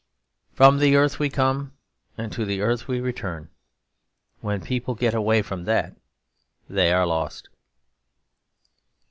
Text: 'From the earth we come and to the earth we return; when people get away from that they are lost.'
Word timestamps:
'From 0.53 0.79
the 0.79 0.95
earth 0.95 1.19
we 1.19 1.29
come 1.29 1.73
and 2.17 2.31
to 2.33 2.43
the 2.43 2.59
earth 2.59 2.87
we 2.87 2.99
return; 2.99 3.49
when 4.39 4.59
people 4.61 4.95
get 4.95 5.13
away 5.13 5.43
from 5.43 5.65
that 5.65 5.95
they 6.67 6.91
are 6.91 7.05
lost.' 7.05 7.49